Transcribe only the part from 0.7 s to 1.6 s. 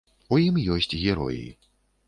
ёсць героі.